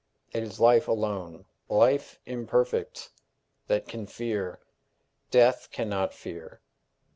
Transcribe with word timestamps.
It 0.33 0.41
is 0.41 0.59
life 0.59 0.87
alone 0.87 1.45
life 1.69 2.17
imperfect 2.25 3.11
that 3.67 3.87
can 3.87 4.07
fear; 4.07 4.59
death 5.29 5.69
can 5.71 5.89
not 5.89 6.11
fear. 6.11 6.59